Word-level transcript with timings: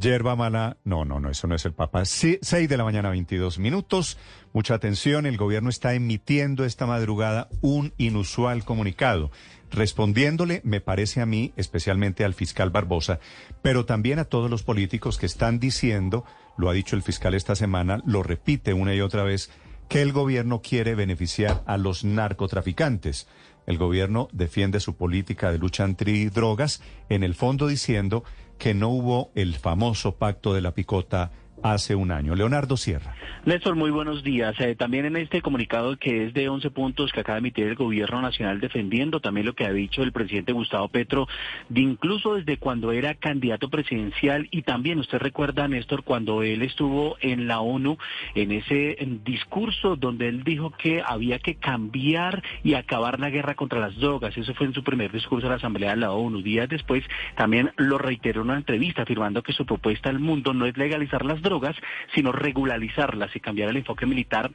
Yerba 0.00 0.34
mala, 0.34 0.78
no, 0.82 1.04
no, 1.04 1.20
no, 1.20 1.28
eso 1.28 1.46
no 1.46 1.54
es 1.54 1.66
el 1.66 1.74
Papa. 1.74 2.06
Sí, 2.06 2.38
6 2.40 2.70
de 2.70 2.76
la 2.78 2.84
mañana, 2.84 3.10
22 3.10 3.58
minutos. 3.58 4.16
Mucha 4.54 4.72
atención, 4.72 5.26
el 5.26 5.36
gobierno 5.36 5.68
está 5.68 5.92
emitiendo 5.92 6.64
esta 6.64 6.86
madrugada 6.86 7.50
un 7.60 7.92
inusual 7.98 8.64
comunicado, 8.64 9.30
respondiéndole, 9.70 10.62
me 10.64 10.80
parece 10.80 11.20
a 11.20 11.26
mí, 11.26 11.52
especialmente 11.58 12.24
al 12.24 12.32
fiscal 12.32 12.70
Barbosa, 12.70 13.20
pero 13.60 13.84
también 13.84 14.18
a 14.18 14.24
todos 14.24 14.50
los 14.50 14.62
políticos 14.62 15.18
que 15.18 15.26
están 15.26 15.60
diciendo, 15.60 16.24
lo 16.56 16.70
ha 16.70 16.72
dicho 16.72 16.96
el 16.96 17.02
fiscal 17.02 17.34
esta 17.34 17.54
semana, 17.54 18.00
lo 18.06 18.22
repite 18.22 18.72
una 18.72 18.94
y 18.94 19.02
otra 19.02 19.22
vez, 19.22 19.50
que 19.90 20.00
el 20.00 20.12
gobierno 20.12 20.62
quiere 20.62 20.94
beneficiar 20.94 21.62
a 21.66 21.76
los 21.76 22.04
narcotraficantes. 22.04 23.28
El 23.66 23.76
gobierno 23.76 24.28
defiende 24.32 24.80
su 24.80 24.96
política 24.96 25.52
de 25.52 25.58
lucha 25.58 25.84
antidrogas, 25.84 26.80
en 27.10 27.22
el 27.22 27.34
fondo 27.34 27.66
diciendo 27.66 28.24
que 28.60 28.74
no 28.74 28.90
hubo 28.90 29.32
el 29.34 29.56
famoso 29.56 30.16
pacto 30.16 30.52
de 30.52 30.60
la 30.60 30.74
picota 30.74 31.30
hace 31.62 31.94
un 31.94 32.10
año. 32.10 32.34
Leonardo 32.34 32.76
Sierra. 32.76 33.14
Néstor, 33.44 33.74
muy 33.74 33.90
buenos 33.90 34.22
días. 34.22 34.54
Eh, 34.60 34.74
también 34.74 35.06
en 35.06 35.16
este 35.16 35.40
comunicado 35.40 35.96
que 35.96 36.26
es 36.26 36.34
de 36.34 36.48
11 36.48 36.70
puntos 36.70 37.10
que 37.12 37.20
acaba 37.20 37.36
de 37.36 37.40
emitir 37.40 37.66
el 37.66 37.74
gobierno 37.74 38.20
nacional 38.20 38.60
defendiendo 38.60 39.20
también 39.20 39.46
lo 39.46 39.54
que 39.54 39.64
ha 39.64 39.72
dicho 39.72 40.02
el 40.02 40.12
presidente 40.12 40.52
Gustavo 40.52 40.88
Petro, 40.88 41.26
incluso 41.74 42.34
desde 42.34 42.58
cuando 42.58 42.92
era 42.92 43.14
candidato 43.14 43.70
presidencial 43.70 44.48
y 44.50 44.62
también 44.62 44.98
usted 44.98 45.18
recuerda, 45.18 45.68
Néstor, 45.68 46.04
cuando 46.04 46.42
él 46.42 46.62
estuvo 46.62 47.16
en 47.20 47.46
la 47.46 47.60
ONU, 47.60 47.98
en 48.34 48.52
ese 48.52 48.96
discurso 49.24 49.96
donde 49.96 50.28
él 50.28 50.44
dijo 50.44 50.70
que 50.70 51.02
había 51.04 51.38
que 51.38 51.54
cambiar 51.54 52.42
y 52.62 52.74
acabar 52.74 53.20
la 53.20 53.30
guerra 53.30 53.54
contra 53.54 53.80
las 53.80 53.96
drogas. 53.96 54.36
Eso 54.36 54.54
fue 54.54 54.66
en 54.66 54.74
su 54.74 54.84
primer 54.84 55.12
discurso 55.12 55.46
a 55.46 55.50
la 55.50 55.56
Asamblea 55.56 55.90
de 55.90 55.96
la 55.96 56.12
ONU. 56.12 56.42
Días 56.42 56.68
después 56.68 57.04
también 57.36 57.72
lo 57.76 57.98
reiteró 57.98 58.42
en 58.42 58.50
una 58.50 58.58
entrevista 58.58 59.02
afirmando 59.02 59.42
que 59.42 59.52
su 59.52 59.66
propuesta 59.66 60.10
al 60.10 60.18
mundo 60.18 60.52
no 60.52 60.66
es 60.66 60.76
legalizar 60.76 61.24
las 61.24 61.40
drogas, 61.40 61.49
sino 62.14 62.32
regularizarlas 62.32 63.34
y 63.34 63.40
cambiar 63.40 63.70
el 63.70 63.78
enfoque 63.78 64.06
militar 64.06 64.50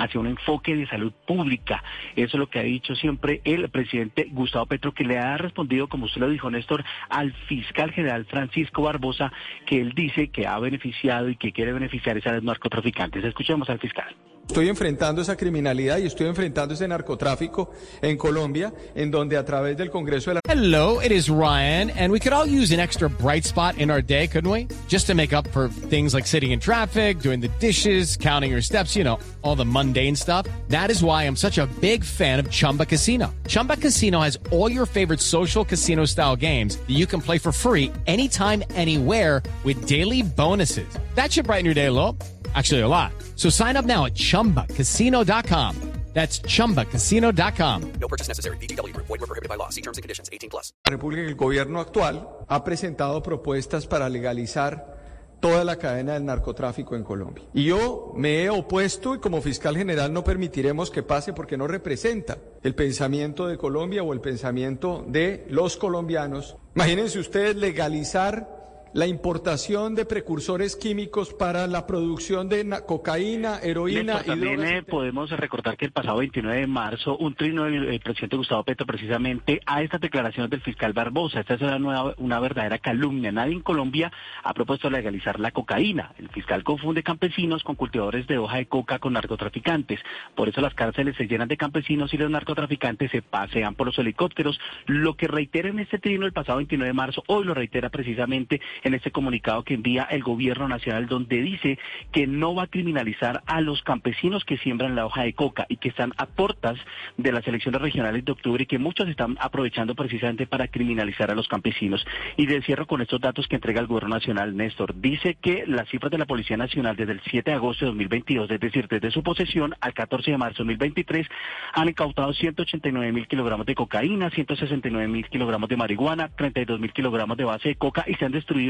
hacia 0.00 0.20
un 0.20 0.26
enfoque 0.26 0.74
de 0.74 0.86
salud 0.86 1.12
pública. 1.26 1.82
Eso 2.16 2.36
es 2.36 2.40
lo 2.40 2.48
que 2.48 2.58
ha 2.58 2.62
dicho 2.62 2.94
siempre 2.94 3.40
el 3.44 3.68
presidente 3.68 4.28
Gustavo 4.30 4.66
Petro, 4.66 4.92
que 4.92 5.04
le 5.04 5.18
ha 5.18 5.36
respondido, 5.36 5.88
como 5.88 6.06
usted 6.06 6.20
lo 6.20 6.28
dijo, 6.28 6.50
Néstor, 6.50 6.84
al 7.08 7.32
fiscal 7.48 7.92
general 7.92 8.24
Francisco 8.24 8.82
Barbosa, 8.82 9.32
que 9.66 9.80
él 9.80 9.92
dice 9.94 10.28
que 10.28 10.46
ha 10.46 10.58
beneficiado 10.58 11.28
y 11.28 11.36
que 11.36 11.52
quiere 11.52 11.72
beneficiar 11.72 12.20
a 12.24 12.32
los 12.32 12.42
narcotraficantes. 12.42 13.24
Escuchemos 13.24 13.68
al 13.68 13.78
fiscal. 13.78 14.14
Estoy 14.50 14.68
enfrentando 14.68 15.22
esa 15.22 15.36
criminalidad 15.36 15.98
y 15.98 16.06
estoy 16.06 16.26
enfrentando 16.26 16.74
ese 16.74 16.88
narcotráfico 16.88 17.70
en 18.02 18.16
Colombia, 18.16 18.74
en 18.96 19.08
donde 19.08 19.36
a 19.36 19.44
través 19.44 19.76
del 19.76 19.90
Congreso 19.90 20.30
de 20.30 20.34
la... 20.34 20.40
Hello, 20.44 20.98
it 21.00 21.12
is 21.12 21.30
Ryan, 21.30 21.90
and 21.90 22.10
we 22.10 22.18
could 22.18 22.32
all 22.32 22.48
use 22.48 22.72
an 22.74 22.80
extra 22.80 23.08
bright 23.08 23.44
spot 23.44 23.78
in 23.78 23.92
our 23.92 24.02
day, 24.02 24.26
couldn't 24.26 24.50
we? 24.50 24.66
Just 24.88 25.06
to 25.06 25.14
make 25.14 25.32
up 25.32 25.46
for 25.52 25.68
things 25.88 26.12
like 26.12 26.26
sitting 26.26 26.50
in 26.50 26.58
traffic, 26.58 27.20
doing 27.20 27.38
the 27.38 27.46
dishes, 27.60 28.16
counting 28.16 28.50
your 28.50 28.60
steps, 28.60 28.96
you 28.96 29.04
know, 29.04 29.20
all 29.42 29.54
the 29.54 29.64
mundane 29.64 30.16
stuff. 30.16 30.48
That 30.68 30.90
is 30.90 31.00
why 31.00 31.28
I'm 31.28 31.36
such 31.36 31.58
a 31.58 31.68
big 31.80 32.02
fan 32.02 32.40
of 32.40 32.50
Chumba 32.50 32.86
Casino. 32.86 33.32
Chumba 33.46 33.76
Casino 33.76 34.20
has 34.20 34.36
all 34.50 34.68
your 34.68 34.84
favorite 34.84 35.20
social 35.20 35.64
casino 35.64 36.04
style 36.06 36.34
games 36.34 36.76
that 36.76 36.96
you 36.96 37.06
can 37.06 37.20
play 37.20 37.38
for 37.38 37.52
free 37.52 37.92
anytime, 38.08 38.64
anywhere 38.74 39.44
with 39.62 39.86
daily 39.86 40.22
bonuses. 40.22 40.88
That 41.14 41.30
should 41.30 41.46
brighten 41.46 41.66
your 41.66 41.74
day 41.74 41.86
a 41.86 41.92
little. 41.92 42.18
Actually, 42.56 42.80
a 42.80 42.88
lot. 42.88 43.12
So 43.40 43.48
sign 43.48 43.78
up 43.78 43.86
now 43.86 44.04
at 44.04 44.14
chumbacasino.com. 44.14 45.76
That's 46.12 46.42
chumbacasino.com. 46.42 47.92
No 47.98 48.08
purchase 48.08 48.28
necessary. 48.28 48.58
BGW. 48.58 48.94
Void 48.96 49.08
were 49.08 49.26
prohibited 49.26 49.48
by 49.48 49.56
law. 49.56 49.70
See 49.70 49.80
terms 49.80 49.96
and 49.96 50.02
conditions 50.02 50.28
18 50.30 50.50
plus. 50.50 50.74
La 50.84 50.90
República, 50.90 51.22
el 51.22 51.36
gobierno 51.36 51.80
actual 51.80 52.28
ha 52.48 52.64
presentado 52.64 53.22
propuestas 53.22 53.86
para 53.86 54.10
legalizar 54.10 54.98
toda 55.40 55.64
la 55.64 55.76
cadena 55.76 56.14
del 56.14 56.26
narcotráfico 56.26 56.96
en 56.96 57.02
Colombia. 57.02 57.44
Y 57.54 57.64
yo 57.64 58.12
me 58.14 58.42
he 58.42 58.50
opuesto 58.50 59.14
y 59.14 59.20
como 59.20 59.40
fiscal 59.40 59.74
general 59.74 60.12
no 60.12 60.22
permitiremos 60.22 60.90
que 60.90 61.02
pase 61.02 61.32
porque 61.32 61.56
no 61.56 61.66
representa 61.66 62.36
el 62.62 62.74
pensamiento 62.74 63.46
de 63.46 63.56
Colombia 63.56 64.02
o 64.02 64.12
el 64.12 64.20
pensamiento 64.20 65.02
de 65.08 65.46
los 65.48 65.78
colombianos. 65.78 66.56
Imagínense 66.74 67.18
ustedes 67.18 67.56
legalizar 67.56 68.59
la 68.92 69.06
importación 69.06 69.94
de 69.94 70.04
precursores 70.04 70.74
químicos 70.74 71.32
para 71.32 71.66
la 71.68 71.86
producción 71.86 72.48
de 72.48 72.68
cocaína, 72.86 73.58
heroína 73.62 74.14
Néstor, 74.14 74.22
y 74.24 74.26
también 74.28 74.64
eh, 74.64 74.82
podemos 74.82 75.30
recordar 75.30 75.76
que 75.76 75.84
el 75.84 75.92
pasado 75.92 76.18
29 76.18 76.60
de 76.60 76.66
marzo 76.66 77.16
un 77.16 77.34
trino 77.34 77.64
del 77.64 78.00
presidente 78.00 78.36
Gustavo 78.36 78.64
Petro 78.64 78.86
precisamente 78.86 79.60
a 79.64 79.82
estas 79.82 80.00
declaraciones 80.00 80.50
del 80.50 80.60
fiscal 80.62 80.92
Barbosa. 80.92 81.40
Esta 81.40 81.54
es 81.54 81.60
una, 81.62 81.78
nueva- 81.78 82.14
una 82.18 82.40
verdadera 82.40 82.78
calumnia. 82.78 83.30
Nadie 83.30 83.52
en 83.52 83.60
Colombia 83.60 84.10
ha 84.42 84.54
propuesto 84.54 84.90
legalizar 84.90 85.38
la 85.38 85.52
cocaína. 85.52 86.12
El 86.18 86.28
fiscal 86.30 86.64
confunde 86.64 87.02
campesinos 87.04 87.62
con 87.62 87.76
cultivadores 87.76 88.26
de 88.26 88.38
hoja 88.38 88.56
de 88.56 88.66
coca 88.66 88.98
con 88.98 89.12
narcotraficantes. 89.12 90.00
Por 90.34 90.48
eso 90.48 90.60
las 90.60 90.74
cárceles 90.74 91.16
se 91.16 91.28
llenan 91.28 91.46
de 91.48 91.56
campesinos 91.56 92.12
y 92.12 92.16
los 92.16 92.30
narcotraficantes 92.30 93.10
se 93.12 93.22
pasean 93.22 93.76
por 93.76 93.86
los 93.86 93.98
helicópteros. 93.98 94.58
Lo 94.86 95.14
que 95.14 95.28
reitera 95.28 95.68
en 95.68 95.78
este 95.78 95.98
trino 95.98 96.26
el 96.26 96.32
pasado 96.32 96.56
29 96.58 96.88
de 96.88 96.92
marzo, 96.94 97.22
hoy 97.28 97.44
lo 97.44 97.54
reitera 97.54 97.88
precisamente 97.90 98.60
en 98.82 98.94
este 98.94 99.10
comunicado 99.10 99.62
que 99.62 99.74
envía 99.74 100.04
el 100.04 100.22
gobierno 100.22 100.68
nacional 100.68 101.06
donde 101.06 101.40
dice 101.42 101.78
que 102.12 102.26
no 102.26 102.54
va 102.54 102.64
a 102.64 102.66
criminalizar 102.66 103.42
a 103.46 103.60
los 103.60 103.82
campesinos 103.82 104.44
que 104.44 104.58
siembran 104.58 104.94
la 104.94 105.06
hoja 105.06 105.22
de 105.22 105.32
coca 105.32 105.66
y 105.68 105.76
que 105.76 105.88
están 105.88 106.12
a 106.16 106.26
portas 106.26 106.78
de 107.16 107.32
las 107.32 107.46
elecciones 107.46 107.80
regionales 107.80 108.24
de 108.24 108.32
octubre 108.32 108.62
y 108.62 108.66
que 108.66 108.78
muchos 108.78 109.08
están 109.08 109.36
aprovechando 109.40 109.94
precisamente 109.94 110.46
para 110.46 110.68
criminalizar 110.68 111.30
a 111.30 111.34
los 111.34 111.48
campesinos. 111.48 112.04
Y 112.36 112.46
de 112.46 112.62
cierro 112.62 112.86
con 112.86 113.02
estos 113.02 113.20
datos 113.20 113.46
que 113.46 113.56
entrega 113.56 113.80
el 113.80 113.86
gobierno 113.86 114.14
nacional, 114.16 114.56
Néstor. 114.56 115.00
Dice 115.00 115.36
que 115.40 115.64
las 115.66 115.88
cifras 115.88 116.10
de 116.10 116.18
la 116.18 116.26
Policía 116.26 116.56
Nacional 116.56 116.96
desde 116.96 117.12
el 117.12 117.20
7 117.30 117.50
de 117.50 117.56
agosto 117.56 117.84
de 117.84 117.90
2022, 117.90 118.50
es 118.50 118.60
decir, 118.60 118.88
desde 118.88 119.10
su 119.10 119.22
posesión 119.22 119.74
al 119.80 119.94
14 119.94 120.30
de 120.30 120.38
marzo 120.38 120.64
de 120.64 120.74
2023, 120.74 121.26
han 121.74 121.88
incautado 121.88 122.32
189 122.32 123.12
mil 123.12 123.26
kilogramos 123.26 123.66
de 123.66 123.74
cocaína, 123.74 124.30
169 124.30 125.08
mil 125.08 125.28
kilogramos 125.28 125.68
de 125.68 125.76
marihuana, 125.76 126.28
32 126.28 126.80
mil 126.80 126.92
kilogramos 126.92 127.36
de 127.36 127.44
base 127.44 127.68
de 127.70 127.74
coca 127.76 128.04
y 128.06 128.14
se 128.14 128.24
han 128.24 128.32
destruido 128.32 128.69